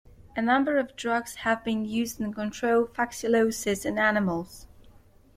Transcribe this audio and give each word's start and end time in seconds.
A 0.35 0.41
number 0.41 0.77
of 0.79 0.95
drugs 0.95 1.35
have 1.35 1.63
been 1.63 1.85
used 1.85 2.19
in 2.19 2.33
control 2.33 2.87
fasciolosis 2.87 3.85
in 3.85 3.99
animals. 3.99 4.65